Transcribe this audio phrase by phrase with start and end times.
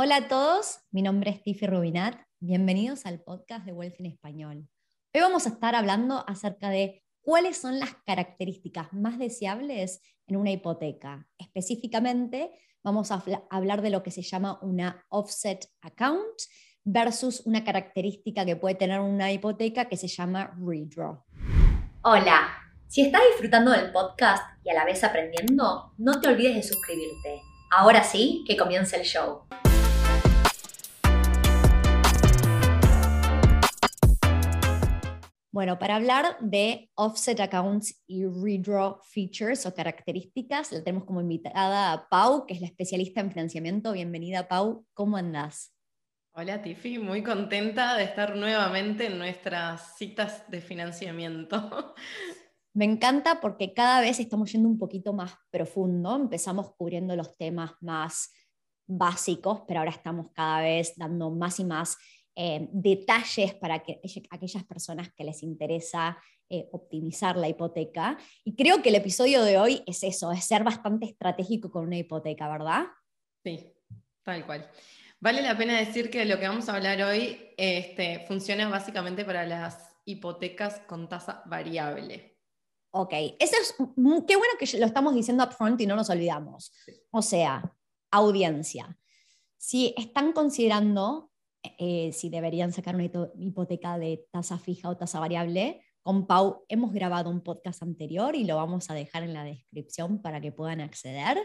[0.00, 2.14] Hola a todos, mi nombre es Tiffy Rubinat.
[2.38, 4.68] Bienvenidos al podcast de Wealth en Español.
[5.12, 10.52] Hoy vamos a estar hablando acerca de cuáles son las características más deseables en una
[10.52, 11.26] hipoteca.
[11.36, 12.52] Específicamente,
[12.84, 16.42] vamos a hablar de lo que se llama una offset account
[16.84, 21.24] versus una característica que puede tener una hipoteca que se llama redraw.
[22.02, 22.50] Hola,
[22.86, 27.42] si estás disfrutando del podcast y a la vez aprendiendo, no te olvides de suscribirte.
[27.72, 29.42] Ahora sí, que comience el show.
[35.50, 41.92] Bueno, para hablar de offset accounts y redraw features o características, le tenemos como invitada
[41.92, 43.92] a Pau, que es la especialista en financiamiento.
[43.92, 44.84] Bienvenida, Pau.
[44.92, 45.74] ¿Cómo andás?
[46.32, 46.98] Hola, Tiffy.
[46.98, 51.94] Muy contenta de estar nuevamente en nuestras citas de financiamiento.
[52.74, 56.14] Me encanta porque cada vez estamos yendo un poquito más profundo.
[56.14, 58.32] Empezamos cubriendo los temas más
[58.86, 61.96] básicos, pero ahora estamos cada vez dando más y más
[62.40, 64.00] eh, detalles para que,
[64.30, 66.16] aquellas personas que les interesa
[66.48, 68.16] eh, optimizar la hipoteca.
[68.44, 71.98] Y creo que el episodio de hoy es eso, es ser bastante estratégico con una
[71.98, 72.86] hipoteca, ¿verdad?
[73.42, 73.74] Sí,
[74.22, 74.70] tal cual.
[75.18, 79.44] Vale la pena decir que lo que vamos a hablar hoy este, funciona básicamente para
[79.44, 82.38] las hipotecas con tasa variable.
[82.92, 83.74] Ok, eso es,
[84.28, 86.72] qué bueno que lo estamos diciendo upfront y no nos olvidamos.
[87.10, 87.74] O sea,
[88.12, 88.96] audiencia.
[89.56, 91.27] Si están considerando
[91.62, 95.82] eh, si deberían sacar una hipoteca de tasa fija o tasa variable.
[96.02, 100.22] Con Pau hemos grabado un podcast anterior y lo vamos a dejar en la descripción
[100.22, 101.38] para que puedan acceder.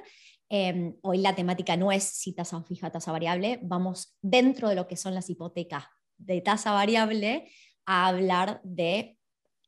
[0.49, 4.75] Em, hoy la temática no es si tasa fija o tasa variable, vamos dentro de
[4.75, 5.85] lo que son las hipotecas
[6.17, 7.49] de tasa variable
[7.85, 9.17] a hablar de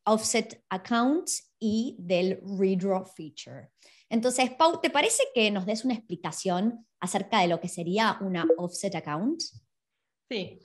[0.06, 3.70] offset accounts y del redraw feature.
[4.10, 8.46] Entonces, Pau, ¿te parece que nos des una explicación acerca de lo que sería una
[8.58, 9.42] offset account?
[10.30, 10.60] Sí.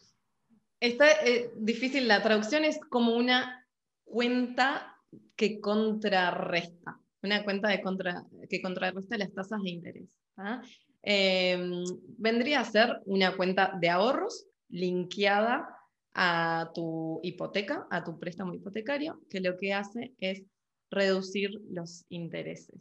[0.80, 3.66] Está eh, difícil, la traducción es como una
[4.04, 4.96] cuenta
[5.36, 10.08] que contrarresta, una cuenta de contra, que contrarresta las tasas de interés.
[10.38, 10.62] ¿ah?
[11.02, 11.84] Em,
[12.18, 15.68] vendría a ser una cuenta de ahorros linkeada
[16.14, 20.42] a tu hipoteca, a tu préstamo hipotecario, que lo que hace es
[20.90, 22.80] reducir los intereses.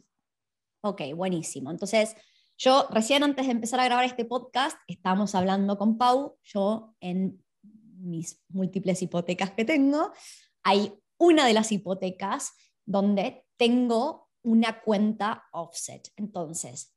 [0.82, 1.70] Ok, buenísimo.
[1.70, 2.16] Entonces,
[2.60, 7.42] yo recién antes de empezar a grabar este podcast, estábamos hablando con Pau, yo en
[7.62, 10.12] mis múltiples hipotecas que tengo,
[10.62, 12.52] hay una de las hipotecas
[12.84, 16.12] donde tengo una cuenta offset.
[16.16, 16.94] Entonces,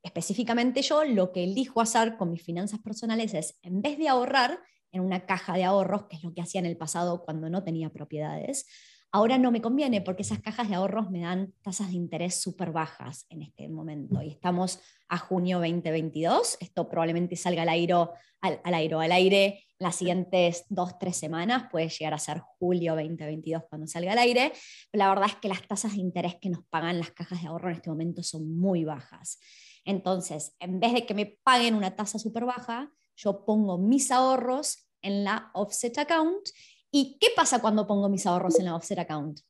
[0.00, 4.60] específicamente yo lo que elijo hacer con mis finanzas personales es, en vez de ahorrar
[4.92, 7.64] en una caja de ahorros, que es lo que hacía en el pasado cuando no
[7.64, 8.64] tenía propiedades,
[9.12, 12.70] Ahora no me conviene porque esas cajas de ahorros me dan tasas de interés súper
[12.70, 16.58] bajas en este momento y estamos a junio 2022.
[16.60, 17.94] Esto probablemente salga al aire,
[18.40, 23.64] al, aire, al aire las siguientes dos, tres semanas, puede llegar a ser julio 2022
[23.68, 24.52] cuando salga al aire.
[24.92, 27.70] La verdad es que las tasas de interés que nos pagan las cajas de ahorro
[27.70, 29.40] en este momento son muy bajas.
[29.84, 34.86] Entonces, en vez de que me paguen una tasa súper baja, yo pongo mis ahorros
[35.02, 36.46] en la offset account
[36.90, 39.40] ¿Y qué pasa cuando pongo mis ahorros en la offset account?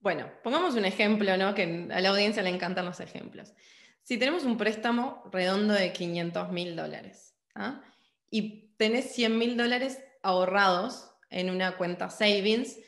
[0.00, 1.54] Bueno, pongamos un ejemplo, ¿no?
[1.54, 3.52] que a la audiencia le encantan los ejemplos.
[4.02, 7.82] Si tenemos un préstamo redondo de 500 mil dólares ¿ah?
[8.30, 12.78] y tenés 100 mil dólares ahorrados en una cuenta savings,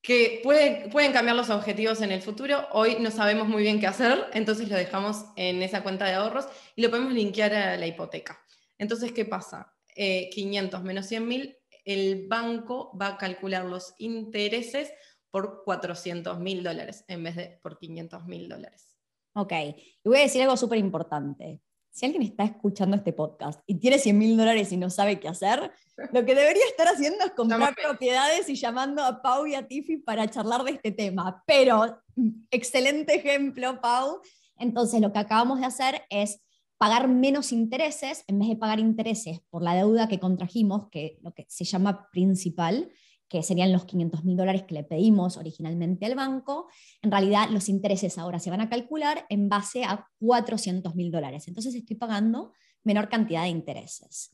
[0.00, 2.66] que pueden cambiar los objetivos en el futuro.
[2.72, 6.46] Hoy no sabemos muy bien qué hacer, entonces lo dejamos en esa cuenta de ahorros
[6.76, 8.40] y lo podemos linkear a la hipoteca.
[8.78, 9.74] Entonces, ¿qué pasa?
[9.94, 11.57] 500 eh, menos 100 mil
[11.88, 14.92] el banco va a calcular los intereses
[15.30, 18.94] por 400 mil dólares en vez de por 500 mil dólares.
[19.34, 21.62] Ok, y voy a decir algo súper importante.
[21.90, 25.28] Si alguien está escuchando este podcast y tiene 100 mil dólares y no sabe qué
[25.28, 25.72] hacer,
[26.12, 29.96] lo que debería estar haciendo es comprar propiedades y llamando a Pau y a Tiffy
[29.96, 31.42] para charlar de este tema.
[31.46, 32.02] Pero,
[32.50, 34.20] excelente ejemplo, Pau.
[34.58, 36.42] Entonces, lo que acabamos de hacer es
[36.78, 41.34] pagar menos intereses, en vez de pagar intereses por la deuda que contrajimos, que lo
[41.34, 42.90] que se llama principal,
[43.28, 46.68] que serían los 500 mil dólares que le pedimos originalmente al banco,
[47.02, 51.46] en realidad los intereses ahora se van a calcular en base a 400 mil dólares.
[51.48, 52.52] Entonces estoy pagando
[52.84, 54.30] menor cantidad de intereses.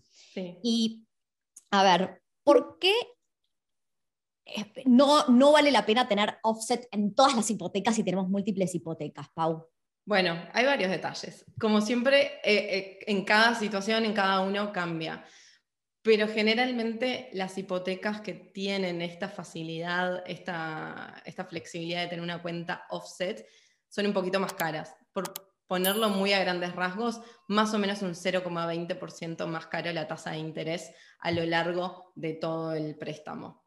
[0.63, 1.07] Y,
[1.71, 2.93] a ver, ¿por qué
[4.85, 9.29] no, no vale la pena tener offset en todas las hipotecas si tenemos múltiples hipotecas,
[9.35, 9.67] Pau?
[10.05, 11.45] Bueno, hay varios detalles.
[11.59, 15.25] Como siempre, eh, eh, en cada situación, en cada uno cambia.
[16.03, 22.85] Pero generalmente las hipotecas que tienen esta facilidad, esta, esta flexibilidad de tener una cuenta
[22.91, 23.47] offset,
[23.89, 24.95] son un poquito más caras.
[25.13, 25.33] Por,
[25.67, 30.39] ponerlo muy a grandes rasgos, más o menos un 0,20% más caro la tasa de
[30.39, 33.65] interés a lo largo de todo el préstamo.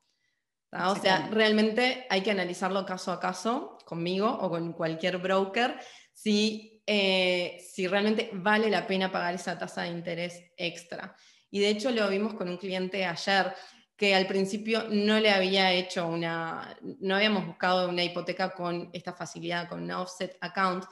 [0.71, 5.79] O sea, realmente hay que analizarlo caso a caso, conmigo o con cualquier broker,
[6.17, 11.15] si, eh, si realmente vale la pena pagar esa tasa de interés extra.
[11.51, 13.53] Y de hecho lo vimos con un cliente ayer
[13.95, 19.13] que al principio no le había hecho una, no habíamos buscado una hipoteca con esta
[19.13, 20.85] facilidad, con una offset account,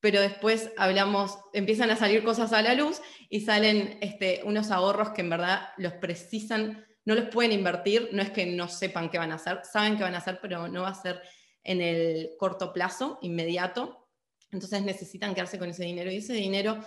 [0.00, 5.10] pero después hablamos, empiezan a salir cosas a la luz y salen este, unos ahorros
[5.10, 9.18] que en verdad los precisan, no los pueden invertir, no es que no sepan qué
[9.18, 11.20] van a hacer, saben qué van a hacer, pero no va a ser
[11.62, 14.01] en el corto plazo, inmediato.
[14.52, 16.78] Entonces necesitan quedarse con ese dinero y ese dinero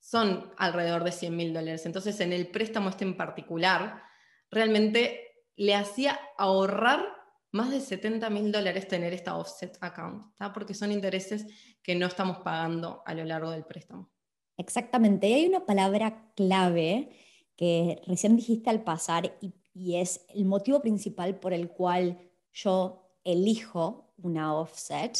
[0.00, 1.86] son alrededor de 100 mil dólares.
[1.86, 4.02] Entonces en el préstamo este en particular,
[4.50, 5.20] realmente
[5.56, 7.04] le hacía ahorrar
[7.52, 10.24] más de 70 mil dólares tener esta offset account,
[10.54, 11.46] porque son intereses
[11.82, 14.10] que no estamos pagando a lo largo del préstamo.
[14.56, 17.10] Exactamente, y hay una palabra clave
[17.56, 19.54] que recién dijiste al pasar y,
[19.94, 22.18] es el motivo principal por el cual
[22.52, 25.16] yo elijo una offset,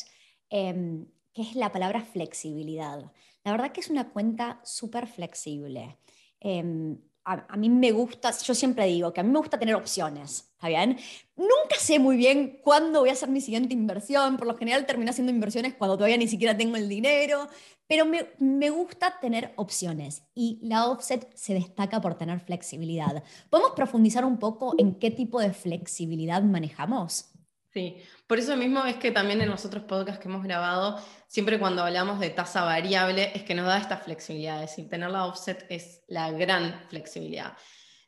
[0.51, 3.13] em, que es la palabra flexibilidad.
[3.45, 5.99] La verdad que es una cuenta súper flexible.
[6.41, 10.51] Em, a, mí me gusta, yo siempre digo que a mí me gusta tener opciones,
[10.53, 10.99] ¿está bien?
[11.37, 15.11] Nunca sé muy bien cuándo voy a hacer mi siguiente inversión, por lo general termino
[15.11, 17.47] haciendo inversiones cuando todavía ni siquiera tengo el dinero,
[17.87, 23.23] pero me, me gusta tener opciones y la offset se destaca por tener flexibilidad.
[23.49, 27.27] ¿Podemos profundizar un poco en qué tipo de flexibilidad manejamos?
[27.73, 27.97] Sí,
[28.31, 31.83] por eso mismo es que también en los otros podcasts que hemos grabado, siempre cuando
[31.83, 35.67] hablamos de tasa variable, es que nos da esta flexibilidad, es decir, tener la offset
[35.69, 37.57] es la gran flexibilidad.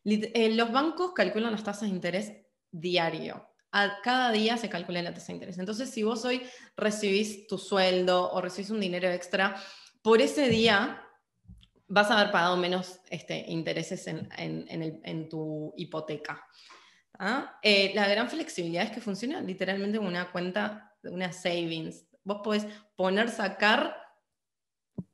[0.04, 2.34] Eh, los bancos calculan las tasas de interés
[2.70, 3.48] diario.
[3.72, 5.58] A cada día se calcula la tasa de interés.
[5.58, 6.40] Entonces, si vos hoy
[6.76, 9.56] recibís tu sueldo o recibís un dinero extra,
[10.02, 11.02] por ese día
[11.88, 16.46] vas a haber pagado menos este, intereses en, en tu hipoteca.
[17.22, 17.58] ¿Ah?
[17.62, 22.04] Eh, la gran flexibilidad es que funciona literalmente como una cuenta, una savings.
[22.24, 22.66] Vos podés
[22.96, 23.96] poner, sacar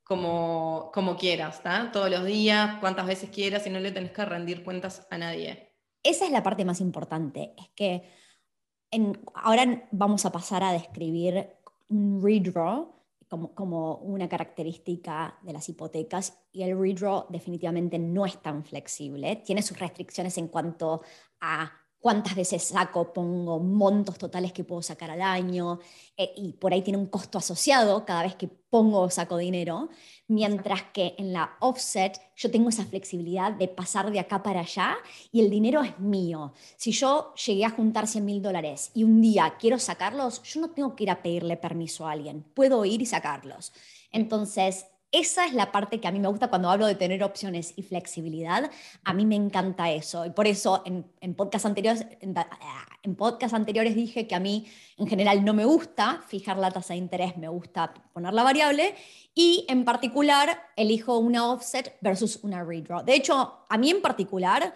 [0.03, 1.63] como, como quieras,
[1.93, 5.75] todos los días, cuantas veces quieras y no le tenés que rendir cuentas a nadie.
[6.03, 8.03] Esa es la parte más importante, es que
[9.35, 11.51] ahora vamos a pasar a describir
[11.89, 12.95] un redraw
[13.29, 19.37] como, como, una característica de las hipotecas y el redraw definitivamente no es tan flexible,
[19.45, 21.03] tiene sus restricciones en cuanto
[21.43, 25.81] a cuántas veces saco, pongo montos totales que puedo sacar al año,
[26.17, 29.89] eh, y por ahí tiene un costo asociado cada vez que pongo o saco dinero,
[30.29, 34.97] mientras que en la offset yo tengo esa flexibilidad de pasar de acá para allá
[35.33, 36.53] y el dinero es mío.
[36.77, 40.71] Si yo llegué a juntar 100 mil dólares y un día quiero sacarlos, yo no
[40.71, 43.73] tengo que ir a pedirle permiso a alguien, puedo ir y sacarlos.
[44.13, 47.73] Entonces, esa es la parte que a mí me gusta cuando hablo de tener opciones
[47.77, 48.71] y flexibilidad.
[49.05, 50.27] A mí me encanta eso.
[50.27, 51.35] Y por eso en, en
[51.65, 52.35] anteriores, en,
[53.03, 54.67] en podcast anteriores dije que a mí
[54.99, 58.95] en general no me gusta fijar la tasa de interés, me gusta poner la variable.
[59.35, 63.03] Y en particular elijo una offset versus una redraw.
[63.03, 64.75] De hecho, a mí en particular,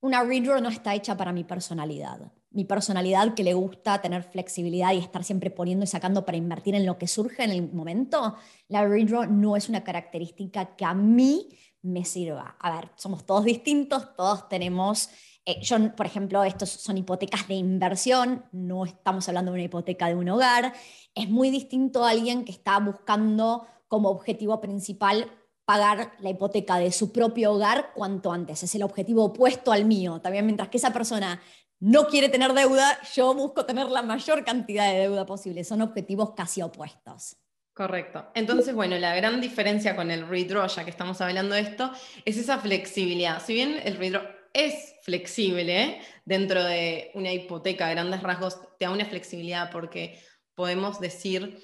[0.00, 4.94] una redraw no está hecha para mi personalidad mi personalidad que le gusta tener flexibilidad
[4.94, 8.34] y estar siempre poniendo y sacando para invertir en lo que surge en el momento,
[8.68, 11.50] la redraw no es una característica que a mí
[11.82, 12.56] me sirva.
[12.58, 15.10] A ver, somos todos distintos, todos tenemos,
[15.44, 20.08] eh, yo por ejemplo, estos son hipotecas de inversión, no estamos hablando de una hipoteca
[20.08, 20.72] de un hogar,
[21.14, 25.30] es muy distinto a alguien que está buscando como objetivo principal
[25.66, 28.62] pagar la hipoteca de su propio hogar cuanto antes.
[28.62, 30.20] Es el objetivo opuesto al mío.
[30.20, 31.42] También mientras que esa persona
[31.80, 35.64] no quiere tener deuda, yo busco tener la mayor cantidad de deuda posible.
[35.64, 37.36] Son objetivos casi opuestos.
[37.74, 38.30] Correcto.
[38.34, 41.90] Entonces, bueno, la gran diferencia con el redraw, ya que estamos hablando de esto,
[42.24, 43.42] es esa flexibilidad.
[43.44, 44.22] Si bien el redraw
[44.54, 50.18] es flexible dentro de una hipoteca, grandes rasgos, te da una flexibilidad porque
[50.54, 51.58] podemos decir,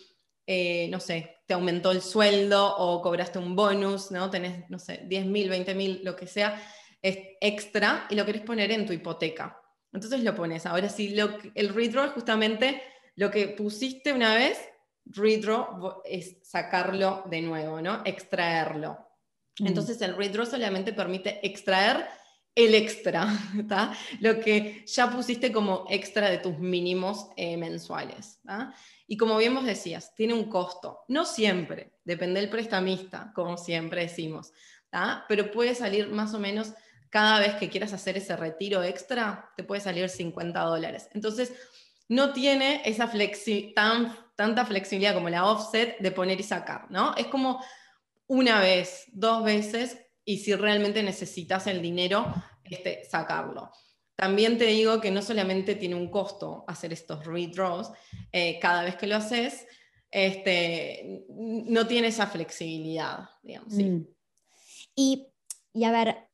[0.47, 4.31] eh, no sé, te aumentó el sueldo o cobraste un bonus, ¿no?
[4.31, 6.59] Tenés, no sé, 10 mil, 20 mil, lo que sea,
[7.03, 9.61] es extra y lo querés poner en tu hipoteca.
[9.93, 10.65] Entonces lo pones.
[10.65, 11.15] Ahora sí,
[11.55, 12.83] el redraw es justamente
[13.17, 14.67] lo que pusiste una vez,
[15.05, 18.01] redraw es sacarlo de nuevo, ¿no?
[18.07, 18.97] Extraerlo.
[19.59, 19.67] Mm.
[19.67, 22.07] Entonces el redraw solamente permite extraer
[22.55, 23.27] el extra.
[24.21, 28.41] Lo que ya pusiste como extra de tus mínimos eh, mensuales.
[29.07, 31.05] Y como bien vos decías, tiene un costo.
[31.09, 34.53] No siempre, depende del prestamista, como siempre decimos,
[35.29, 36.73] pero puede salir más o menos
[37.11, 41.11] cada vez que quieras hacer ese retiro extra, te puede salir 50 dólares.
[41.13, 41.53] Entonces,
[42.09, 47.15] no tiene esa flexi tan, tanta flexibilidad como la offset de poner y sacar, ¿no?
[47.17, 47.63] Es como
[48.27, 52.33] una vez, dos veces, y si realmente necesitas el dinero,
[52.65, 53.71] este, sacarlo.
[54.17, 57.91] También te digo que no solamente tiene un costo hacer estos redraws,
[58.31, 59.67] eh, cada vez que lo haces,
[60.11, 63.31] este, no tiene esa flexibilidad.
[63.43, 64.03] Mm.
[64.95, 65.27] Y,
[65.73, 66.29] y, a ver,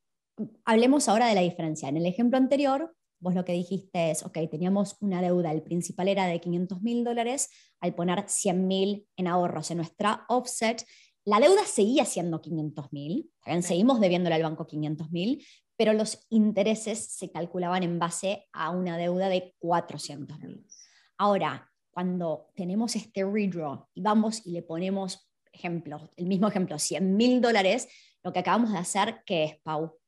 [0.64, 1.88] hablemos ahora de la diferencia.
[1.88, 6.09] En el ejemplo anterior, vos lo que dijiste es, ok, teníamos una deuda, el principal
[6.09, 10.85] era de 500 mil dólares, al poner 100 mil en ahorros en nuestra offset,
[11.29, 13.31] la deuda seguía siendo 500 mil,
[13.61, 15.45] seguimos debiéndole al banco 500 mil,
[15.77, 20.67] pero los intereses se calculaban en base a una deuda de 400 mil.
[21.19, 27.15] Ahora, cuando tenemos este redraw y vamos y le ponemos ejemplo, el mismo ejemplo, 100
[27.15, 27.89] mil dólares,
[28.23, 29.99] lo que acabamos de hacer, ¿qué es, Pau?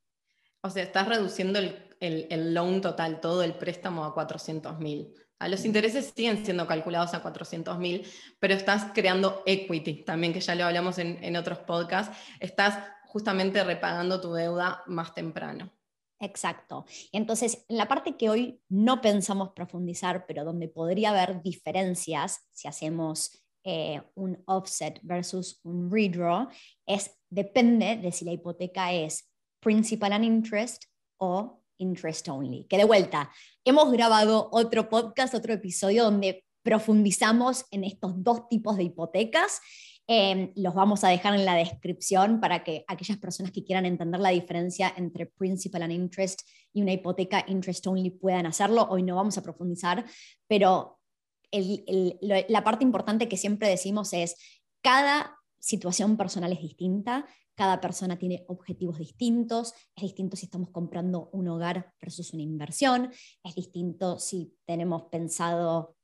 [0.62, 5.12] O sea, estás reduciendo el, el, loan total, todo el préstamo a 400 mil.
[5.48, 8.06] Los intereses siguen siendo calculados a 400 mil,
[8.38, 12.16] pero estás creando equity también, que ya lo hablamos en, en otros podcasts.
[12.40, 15.70] Estás justamente repagando tu deuda más temprano.
[16.20, 16.84] Exacto.
[17.12, 22.68] Entonces, en la parte que hoy no pensamos profundizar, pero donde podría haber diferencias si
[22.68, 26.48] hacemos eh, un offset versus un redraw,
[26.86, 29.30] es depende de si la hipoteca es
[29.60, 30.84] principal and interest
[31.18, 32.66] o interest only.
[32.68, 33.30] Que de vuelta,
[33.64, 39.60] hemos grabado otro podcast, otro episodio donde profundizamos en estos dos tipos de hipotecas
[40.12, 44.20] Em, los vamos a dejar en la descripción para que aquellas personas que quieran entender
[44.20, 46.40] la diferencia entre principal and interest
[46.72, 48.88] y una hipoteca interest only puedan hacerlo.
[48.90, 50.04] Hoy no vamos a profundizar,
[50.48, 50.98] pero
[51.52, 54.34] la parte importante que siempre decimos es,
[54.82, 57.28] cada situación personal es distinta,
[57.60, 63.12] cada persona tiene objetivos distintos, es distinto si estamos comprando un hogar versus una inversión,
[63.44, 65.94] es distinto si tenemos pensado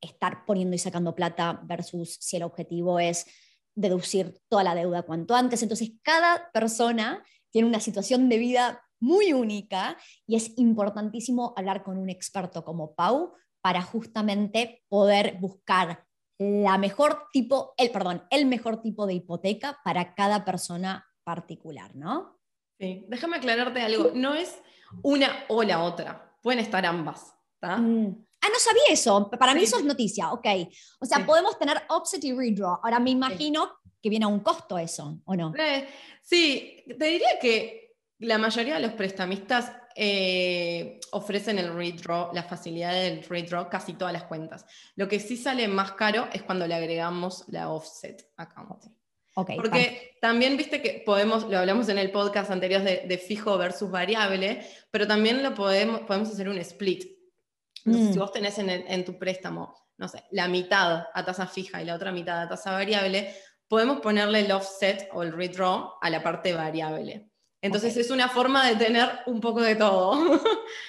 [0.00, 3.26] estar poniendo y sacando plata versus si el objetivo es
[3.74, 5.62] deducir toda la deuda cuanto antes.
[5.62, 11.98] Entonces, cada persona tiene una situación de vida muy única y es importantísimo hablar con
[11.98, 16.06] un experto como Pau para justamente poder buscar
[16.40, 22.40] la mejor tipo, el, perdón, el mejor tipo de hipoteca para cada persona particular, ¿no?
[22.78, 24.58] Sí, déjame aclararte algo, no es
[25.02, 27.34] una o la otra, pueden estar ambas.
[27.60, 28.08] Mm.
[28.40, 29.30] Ah, no sabía eso.
[29.30, 30.46] Para mí eso es noticia, ok.
[31.00, 32.80] O sea, podemos tener offset y redraw.
[32.82, 35.52] Ahora me imagino que viene a un costo eso, ¿o no?
[35.58, 35.86] Eh,
[36.22, 42.92] sí, te diría que la mayoría de los prestamistas eh, ofrecen el redraw, la facilidad
[42.94, 44.64] del redraw, casi todas las cuentas.
[44.96, 48.84] Lo que sí sale más caro es cuando le agregamos la offset account.
[49.34, 53.56] Okay, Porque también viste que podemos, lo hablamos en el podcast anterior de, de, fijo
[53.58, 57.20] versus variable, pero también lo podemos, podemos hacer un split
[57.84, 58.18] si mm.
[58.18, 62.12] vos tenés en, tu préstamo, no sé, la mitad a tasa fija y la otra
[62.12, 63.34] mitad a tasa variable,
[63.68, 67.29] podemos ponerle el offset o el redraw a la parte variable.
[67.62, 70.40] Entonces es una forma de tener un poco de todo.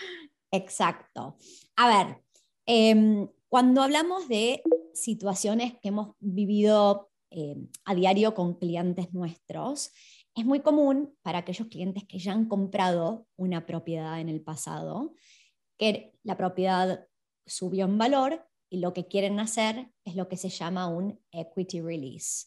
[0.51, 1.37] Exacto.
[1.75, 2.21] A ver,
[2.65, 4.61] em, cuando hablamos de
[4.93, 9.91] situaciones que hemos vivido em, a diario con clientes nuestros,
[10.35, 15.13] es muy común para aquellos clientes que ya han comprado una propiedad en el pasado
[15.81, 17.07] que la propiedad
[17.47, 21.81] subió en valor y lo que quieren hacer es lo que se llama un equity
[21.81, 22.45] release.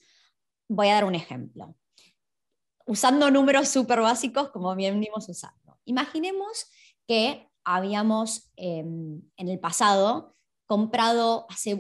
[0.69, 1.75] Voy a dar un ejemplo.
[2.87, 5.79] Usando números súper básicos como venimos usando.
[5.85, 6.67] Imaginemos
[7.07, 10.37] que habíamos em, en el pasado
[10.67, 11.75] comprado hace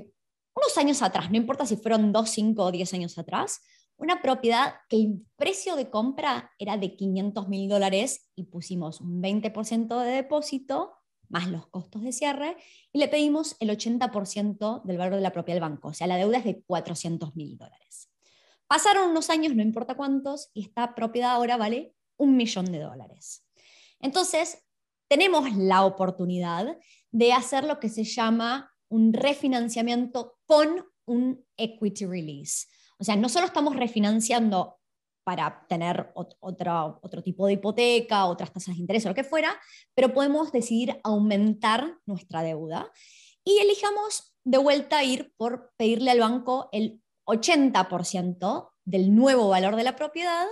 [0.56, 3.60] unos años atrás, no importa si fueron 2, 5 o 10 años atrás,
[3.96, 9.22] una propiedad que el precio de compra era de 500 mil dólares y pusimos un
[9.22, 10.92] 20% de depósito
[11.28, 12.56] más los costos de cierre,
[12.92, 16.16] y le pedimos el 80% del valor de la propiedad del banco, o sea, la
[16.16, 18.10] deuda es de 400 mil dólares.
[18.74, 23.46] Pasaron unos años, no importa cuántos, y esta propiedad ahora vale un millón de dólares.
[24.00, 24.66] Entonces,
[25.08, 26.76] tenemos la oportunidad
[27.12, 32.66] de hacer lo que se llama un refinanciamiento con un equity release.
[32.98, 34.80] O sea, no solo estamos refinanciando
[35.22, 39.56] para tener otro, otro tipo de hipoteca, otras tasas de interés o lo que fuera,
[39.94, 42.90] pero podemos decidir aumentar nuestra deuda
[43.44, 49.84] y elijamos de vuelta ir por pedirle al banco el 80% del nuevo valor de
[49.84, 50.46] la propiedad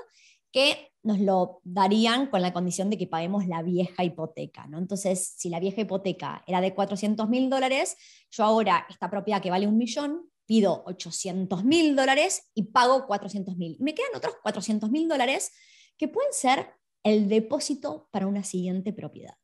[0.51, 4.67] que nos lo darían con la condición de que paguemos la vieja hipoteca.
[4.67, 4.79] ¿no?
[4.79, 7.97] Entonces, si la vieja hipoteca era de 400 mil dólares,
[8.31, 13.57] yo ahora esta propiedad que vale un millón, pido 800 mil dólares y pago 400
[13.57, 13.77] mil.
[13.81, 15.53] Me quedan otros 400 mil dólares
[15.97, 16.69] que pueden ser
[17.03, 19.35] el depósito para una siguiente propiedad.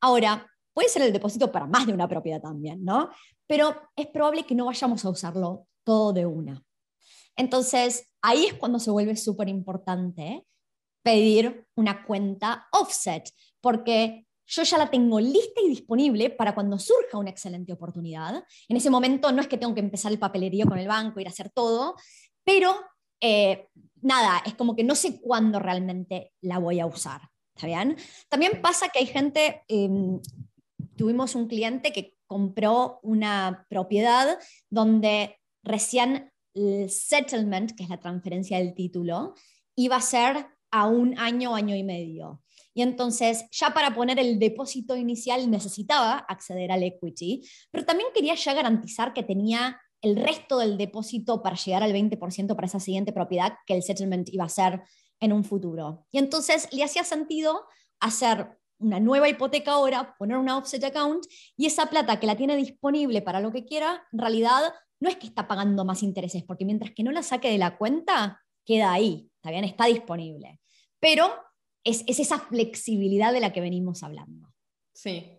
[0.00, 3.10] Ahora, puede ser el depósito para más de una propiedad también, ¿no?
[3.46, 6.65] Pero es probable que no vayamos a usarlo todo de una.
[7.36, 10.44] Entonces, ahí es cuando se vuelve súper importante
[11.02, 17.18] pedir una cuenta offset, porque yo ya la tengo lista y disponible para cuando surja
[17.18, 18.42] una excelente oportunidad.
[18.68, 21.26] En ese momento no es que tengo que empezar el papelerío con el banco, ir
[21.26, 21.96] a hacer todo,
[22.44, 22.74] pero
[23.20, 23.68] eh,
[24.02, 27.22] nada, es como que no sé cuándo realmente la voy a usar.
[27.54, 27.96] ¿Está bien?
[28.28, 30.20] También pasa que hay gente, em,
[30.96, 34.38] tuvimos un cliente que compró una propiedad
[34.68, 39.34] donde recién el settlement, que es la transferencia del título,
[39.76, 42.42] iba a ser a un año, año y medio.
[42.74, 48.34] Y entonces, ya para poner el depósito inicial necesitaba acceder al equity, pero también quería
[48.34, 53.12] ya garantizar que tenía el resto del depósito para llegar al 20% para esa siguiente
[53.12, 54.82] propiedad que el settlement iba a ser
[55.20, 56.06] en un futuro.
[56.10, 57.64] Y entonces le hacía sentido
[58.00, 61.24] hacer una nueva hipoteca ahora, poner una offset account
[61.56, 65.16] y esa plata que la tiene disponible para lo que quiera, en realidad no es
[65.16, 68.92] que está pagando más intereses, porque mientras que no la saque de la cuenta, queda
[68.92, 70.60] ahí, está bien, está disponible.
[71.00, 71.32] Pero
[71.84, 74.52] es, es esa flexibilidad de la que venimos hablando.
[74.92, 75.32] Sí.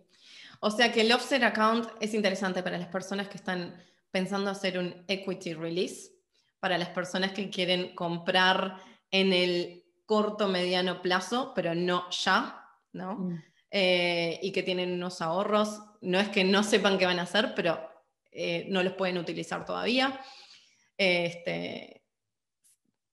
[0.60, 3.76] O sea que el offset account es interesante para las personas que están
[4.10, 6.12] pensando hacer un equity release,
[6.60, 8.80] para las personas que quieren comprar
[9.10, 12.67] en el corto, mediano plazo, pero no ya,
[12.98, 13.14] ¿no?
[13.14, 13.42] Mm.
[13.70, 17.54] Eh, y que tienen unos ahorros, no es que no sepan qué van a hacer,
[17.54, 17.78] pero
[18.30, 20.20] eh, no los pueden utilizar todavía.
[20.96, 22.02] Este,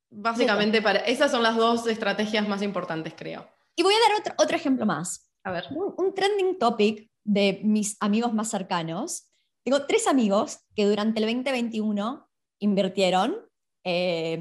[0.10, 3.48] básicamente, para, esas son las dos estrategias más importantes, creo.
[3.76, 5.32] Y voy a dar otro, otro ejemplo más.
[5.44, 5.66] A ver.
[5.72, 9.30] Un, trending topic de mis amigos más cercanos.
[9.64, 12.28] Tengo tres amigos que durante el 2021
[12.60, 13.36] invirtieron
[13.84, 14.40] eh,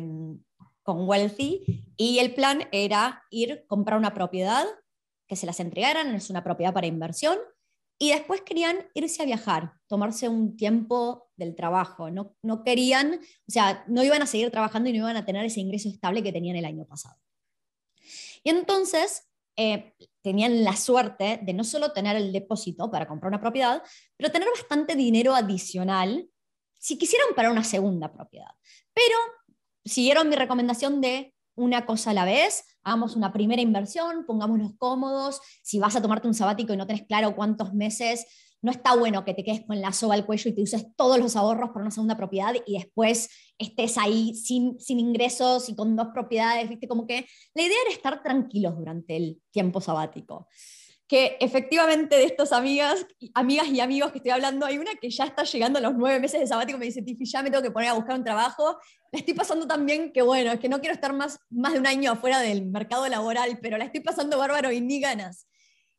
[0.82, 4.66] con Wealthy y el plan era ir, comprar una propiedad,
[5.26, 7.38] que se las entregaran, es una propiedad para inversión,
[7.98, 13.50] y después querían irse a viajar, tomarse un tiempo del trabajo, no, no querían, o
[13.50, 16.32] sea, no iban a seguir trabajando y no iban a tener ese ingreso estable que
[16.32, 17.16] tenían el año pasado.
[18.42, 23.40] Y entonces eh, tenían la suerte de no solo tener el depósito para comprar una
[23.40, 23.82] propiedad,
[24.16, 26.28] pero tener bastante dinero adicional
[26.78, 28.50] si quisieran para una segunda propiedad.
[28.92, 29.16] Pero
[29.84, 35.40] siguieron mi recomendación de una cosa a la vez, hagamos una primera inversión, pongámonos cómodos,
[35.62, 38.26] si vas a tomarte un sabático y no tenés claro cuántos meses,
[38.62, 41.18] no está bueno que te quedes con la soga al cuello y te uses todos
[41.18, 45.94] los ahorros para una segunda propiedad y después estés ahí sin, sin ingresos y con
[45.96, 46.88] dos propiedades, ¿viste?
[46.88, 50.48] Como que la idea era estar tranquilos durante el tiempo sabático
[51.06, 55.24] que efectivamente de estas amigas, amigas y amigos que estoy hablando, hay una que ya
[55.24, 57.70] está llegando a los nueve meses de sabático, me dice, Tiffy, ya me tengo que
[57.70, 58.78] poner a buscar un trabajo.
[59.12, 61.86] La estoy pasando también que, bueno, es que no quiero estar más, más de un
[61.86, 65.46] año afuera del mercado laboral, pero la estoy pasando bárbaro y ni ganas.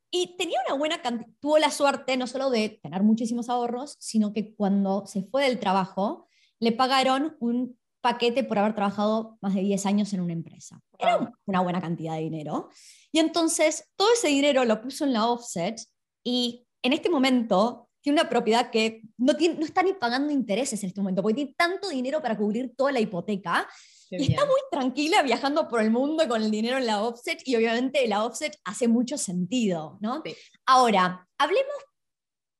[0.10, 4.34] Y tenía una buena cantidad, tuvo la suerte no solo de tener muchísimos ahorros, sino
[4.34, 6.28] que cuando se fue del trabajo,
[6.60, 10.80] le pagaron un paquete por haber trabajado más de 10 años en una empresa.
[11.00, 12.70] Era una buena cantidad de dinero.
[13.16, 15.80] Y entonces todo ese dinero lo puso en la offset
[16.22, 20.84] y en este momento tiene una propiedad que no, tiene, no está ni pagando intereses
[20.84, 23.70] en este momento, porque tiene tanto dinero para cubrir toda la hipoteca.
[24.12, 27.56] y está muy tranquila viajando por el mundo con el dinero en la offset y
[27.56, 30.22] obviamente la offset hace mucho sentido, ¿no?
[30.66, 31.74] Ahora, hablemos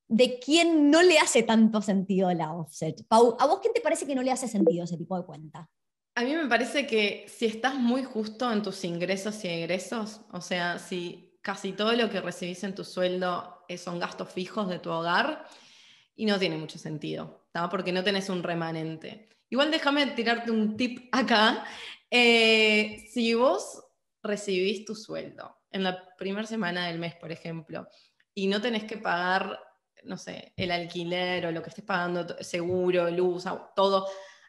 [0.08, 3.06] de quién no le hace tanto sentido la offset.
[3.08, 5.68] Pau, ¿a vos quién te parece que no le hace sentido ese tipo de cuenta?
[6.16, 10.40] A mí me parece que si estás muy justo en tus ingresos y egresos, o
[10.40, 14.90] sea, si casi todo lo que recibís en tu sueldo son gastos fijos de tu
[14.90, 15.46] hogar,
[16.14, 19.28] y no tiene mucho sentido, porque no tenés un remanente.
[19.50, 21.66] Igual déjame tirarte un tip acá.
[22.10, 23.84] Eh, si vos
[24.22, 27.86] recibís tu sueldo en la primera semana del mes, por ejemplo,
[28.34, 29.60] y no tenés que pagar
[30.04, 34.06] no sé, el alquiler o lo que estés pagando, seguro, luz, todo,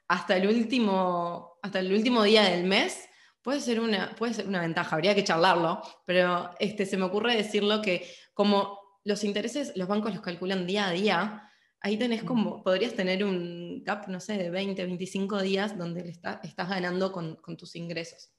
[0.07, 3.07] hasta el último, hasta el último día del mes,
[3.41, 7.35] puede ser una, puede ser una ventaja, habría que charlarlo, pero este, se me ocurre
[7.35, 12.63] decirlo que como los intereses los bancos los calculan día a día, ahí tenés como,
[12.63, 17.55] podrías tener un gap, no sé, de 20, 25 días donde estás ganando con, con,
[17.55, 18.31] tus ingresos,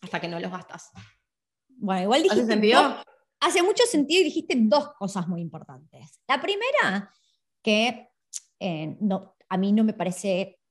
[0.00, 0.90] hasta que no los gastas.
[1.68, 3.02] Bueno, igual dijiste, ¿Hace sentido?
[3.40, 6.20] hace mucho sentido y dijiste dos cosas muy importantes.
[6.28, 7.12] La primera,
[7.60, 8.10] que
[8.60, 10.61] eh, no, a mí no me parece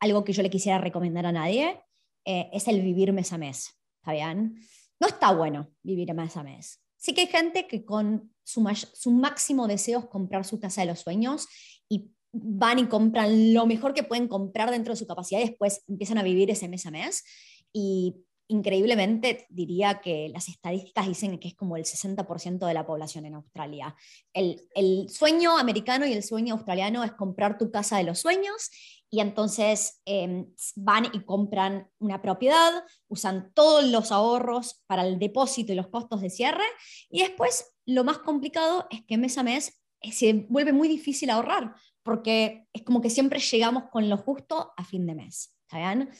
[0.00, 1.80] algo que yo le quisiera recomendar a nadie,
[2.24, 3.78] eh, es el vivir mes a mes.
[4.02, 4.58] ¿Está?
[5.00, 6.80] No está bueno vivir mes a mes.
[6.96, 10.88] Sí que hay gente que con su, su máximo deseo es comprar su casa de
[10.88, 11.46] los sueños
[11.88, 15.82] y van y compran lo mejor que pueden comprar dentro de su capacidad y después
[15.88, 17.24] empiezan a vivir ese mes a mes.
[17.72, 18.16] Y
[18.48, 23.34] increíblemente diría que las estadísticas dicen que es como el 60% de la población en
[23.34, 23.96] Australia.
[24.32, 28.70] El, el, sueño americano y el sueño australiano es comprar tu casa de los sueños
[29.10, 35.72] y entonces em, van y compran una propiedad, usan todos los ahorros para el depósito
[35.72, 36.64] y los costos de cierre
[37.10, 41.30] y después lo más complicado es que mes a mes eh, se vuelve muy difícil
[41.30, 45.56] ahorrar porque es como que siempre llegamos con lo justo a fin de mes.
[45.62, 46.10] ¿Está bien?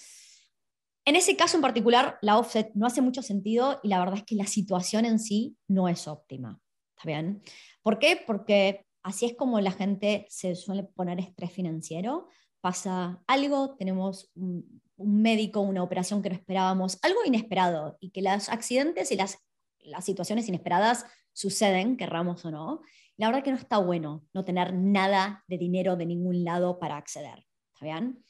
[1.07, 4.25] En ese caso en particular, la offset no hace mucho sentido y la verdad es
[4.25, 6.61] que la situación en sí no es óptima.
[6.97, 7.42] ¿Está bien?
[7.81, 8.21] ¿Por qué?
[8.27, 12.27] Porque así es como la gente se suele poner estrés financiero.
[12.61, 18.49] Pasa algo, tenemos un, médico, una operación que no esperábamos, algo inesperado y que los
[18.49, 19.38] accidentes y las,
[19.79, 22.81] las situaciones inesperadas suceden, querramos o no.
[23.16, 26.97] La verdad que no está bueno no tener nada de dinero de ningún lado para
[26.97, 27.47] acceder.
[27.75, 28.25] ¿Está bien?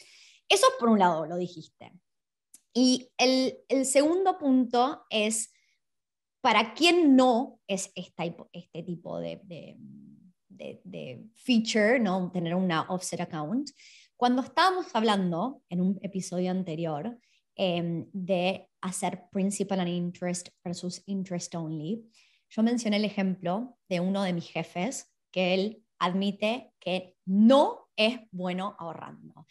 [0.46, 1.90] Eso por un lado, lo dijiste.
[2.78, 5.50] Y el, segundo punto es,
[6.42, 9.78] ¿para quién no es este tipo de,
[11.36, 12.30] feature, ¿no?
[12.30, 13.70] tener una offset account?
[14.14, 17.18] Cuando estábamos hablando en un episodio anterior
[17.54, 22.04] em, de hacer principal and interest versus interest only,
[22.50, 28.20] yo mencioné el ejemplo de uno de mis jefes que él admite que no es
[28.32, 29.46] bueno ahorrando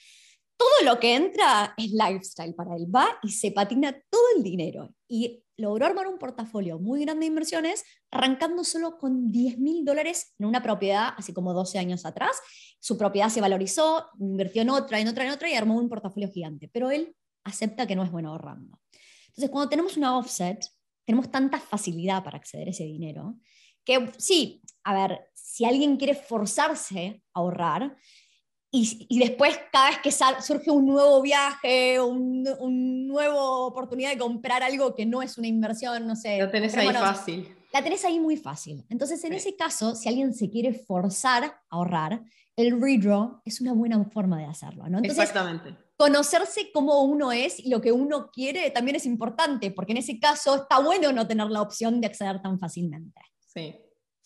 [0.57, 4.93] todo lo que entra es lifestyle para él, va y se patina todo el dinero.
[5.07, 10.33] Y logró armar un portafolio muy grande de inversiones, arrancando solo con 10 mil dólares
[10.39, 12.37] en una propiedad, así como 12 años atrás.
[12.79, 16.29] Su propiedad se valorizó, invirtió en otra, en otra, en otra y armó un portafolio
[16.31, 16.69] gigante.
[16.71, 18.79] Pero él acepta que no es bueno ahorrando.
[19.27, 20.65] Entonces, cuando tenemos una offset,
[21.05, 23.37] tenemos tanta facilidad para acceder a ese dinero
[23.85, 27.95] que sí, a ver, si alguien quiere forzarse a ahorrar,
[28.75, 34.63] y, después, cada vez que surge un nuevo viaje, una un nueva oportunidad de comprar
[34.63, 36.38] algo que no es una inversión, no sé.
[36.38, 37.55] La tenés ahí fácil.
[37.71, 38.85] La tenés ahí muy fácil.
[38.89, 42.21] Entonces, en ese caso, si alguien se quiere forzar a ahorrar,
[42.55, 44.88] el redraw es una buena forma de hacerlo.
[44.89, 44.99] ¿no?
[44.99, 45.75] Exactamente.
[45.97, 50.19] Conocerse cómo uno es y lo que uno quiere también es importante, porque en ese
[50.19, 53.21] caso está bueno no tener la opción de acceder tan fácilmente.
[53.39, 53.75] Sí,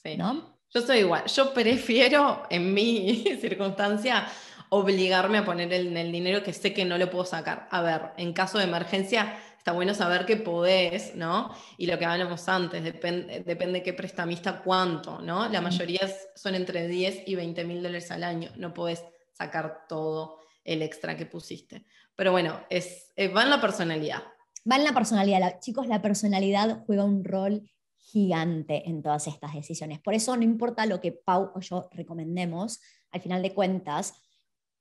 [0.03, 0.17] sí.
[0.17, 0.58] ¿no?
[0.73, 1.25] Yo soy igual.
[1.25, 4.27] Yo prefiero, en mi circunstancia,
[4.69, 7.67] obligarme a poner el dinero que sé que no lo puedo sacar.
[7.71, 11.53] A ver, en caso de emergencia, está bueno saber que podés, ¿no?
[11.77, 15.49] Y lo que hablamos antes, depende, depende qué prestamista cuánto, ¿no?
[15.49, 16.01] La mayoría
[16.35, 18.51] son entre 10 y 20 mil dólares al año.
[18.55, 19.03] No podés
[19.33, 21.85] sacar todo el extra que pusiste.
[22.15, 24.23] Pero bueno, es, eh, va en la personalidad.
[24.69, 25.59] Va en la personalidad.
[25.59, 27.69] Chicos, la personalidad juega un rol
[28.11, 29.99] gigante en todas estas decisiones.
[29.99, 34.13] Por eso no importa lo que Pau o yo recomendemos, al final de cuentas,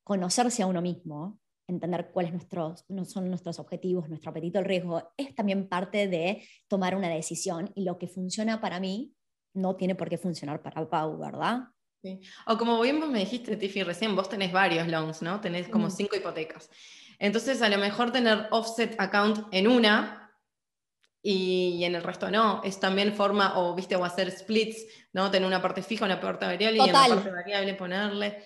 [0.04, 5.34] conocerse a uno mismo, entender cuáles nuestros, son nuestros objetivos, nuestro apetito al riesgo, es
[5.34, 9.12] también parte de tomar una decisión y lo que funciona para mí
[9.54, 11.64] no tiene por qué funcionar para Pau, ¿verdad?
[12.02, 12.20] Sí.
[12.46, 15.40] O como bien vos me dijiste, Tiffy, recién vos tenés varios loans, ¿no?
[15.40, 16.70] Tenés como cinco hipotecas.
[17.18, 20.27] Entonces, a lo mejor tener offset account en una
[21.22, 22.62] y, en el resto no.
[22.62, 25.30] Es también forma, o viste, o hacer splits, ¿no?
[25.30, 28.44] Tener una parte fija, una parte variable y en la parte variable ponerle.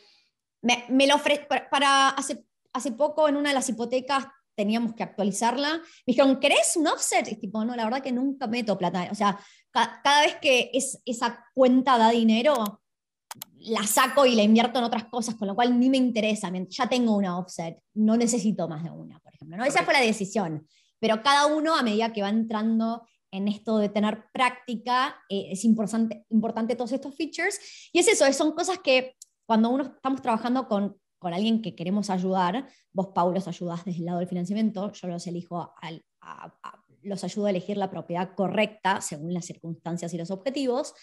[0.63, 5.03] Me, me lo ofrece, para, hace, hace poco en una de las hipotecas teníamos que
[5.03, 5.79] actualizarla.
[5.79, 7.31] Me dijeron, ¿querés un offset?
[7.31, 9.09] Y tipo, no, la verdad que nunca meto plata.
[9.11, 9.39] O sea,
[9.71, 12.83] cada vez que es, esa cuenta da dinero,
[13.57, 16.51] la saco y la invierto en otras cosas, con lo cual ni me interesa.
[16.69, 19.57] Ya tengo una offset, no necesito más de una, por ejemplo.
[19.57, 19.65] ¿no?
[19.65, 20.67] Esa fue la decisión
[21.03, 25.65] pero cada uno a medida que va entrando en esto de tener práctica, eh, es
[25.65, 27.91] importante, importante todos estos features.
[27.93, 32.09] Y es eso, son cosas que cuando uno estamos trabajando con, con alguien que queremos
[32.09, 35.75] ayudar, vos, Paulo, los ayudás desde el lado del financiamiento, yo los elijo
[37.03, 40.95] los ayudo a elegir la propiedad correcta según las circunstancias y los objetivos.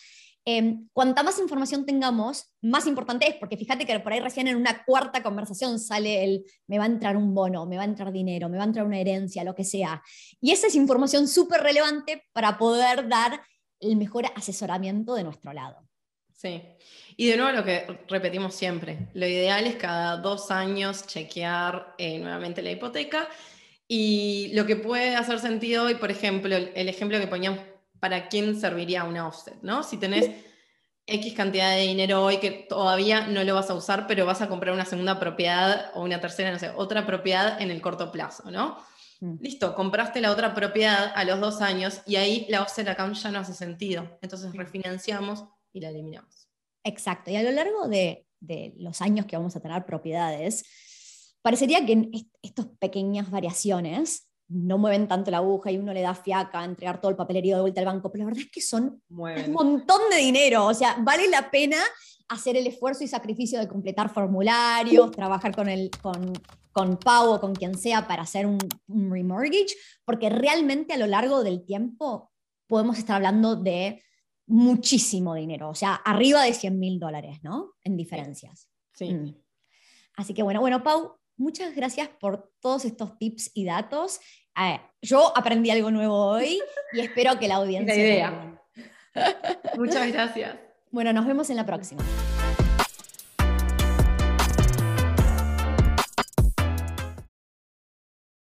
[0.45, 4.55] Eh, cuanta más información tengamos, más importante es, porque fíjate que por ahí recién en
[4.55, 8.11] una cuarta conversación sale el, me va a entrar un bono, me va a entrar
[8.11, 10.01] dinero, me va a entrar una herencia, lo que sea.
[10.41, 13.41] Y esa es información súper relevante para poder dar
[13.79, 15.89] el mejor asesoramiento de nuestro lado.
[16.33, 16.61] Sí,
[17.17, 22.17] y de nuevo lo que repetimos siempre, lo ideal es cada dos años chequear eh,
[22.17, 23.27] nuevamente la hipoteca
[23.91, 27.59] y lo que puede hacer sentido hoy, por ejemplo, el, ejemplo que poníamos
[27.99, 29.83] para quién serviría una offset, ¿no?
[29.83, 30.29] Si tenés
[31.05, 34.47] X cantidad de dinero hoy que todavía no lo vas a usar, pero vas a
[34.47, 38.51] comprar una segunda propiedad o una tercera, no sé, otra propiedad en el corto plazo,
[38.51, 38.77] ¿no?
[39.19, 39.37] Mm.
[39.41, 43.31] Listo, compraste la otra propiedad a los dos años y ahí la offset account ya
[43.31, 44.17] no hace sentido.
[44.21, 46.47] Entonces refinanciamos y la eliminamos.
[46.83, 47.31] Exacto.
[47.31, 50.63] Y a lo largo de, de los años que vamos a tener propiedades,
[51.41, 52.09] parecería que
[52.41, 57.11] estas pequeñas variaciones no mueven tanto la aguja y uno le da fiaca, entregar todo
[57.11, 60.17] el papelerío de vuelta al banco, pero la verdad es que son un montón de
[60.17, 61.77] dinero, o sea, vale la pena
[62.27, 66.33] hacer el esfuerzo y sacrificio de completar formularios, trabajar con, el, con,
[66.71, 68.57] con Pau o con quien sea para hacer un,
[68.87, 72.31] un remortgage, porque realmente a lo largo del tiempo
[72.67, 74.03] podemos estar hablando de
[74.47, 77.73] muchísimo dinero, o sea, arriba de 100 mil dólares, ¿no?
[77.83, 78.67] En diferencias.
[78.93, 79.13] Sí.
[79.13, 79.35] Mm.
[80.15, 84.19] Así que bueno, bueno, Pau, muchas gracias por todos estos tips y datos.
[84.61, 86.61] Eh, yo aprendí algo nuevo hoy
[86.93, 87.95] y espero que la audiencia...
[87.95, 88.61] La idea.
[89.77, 90.55] muchas gracias.
[90.91, 92.03] Bueno, nos vemos en la próxima.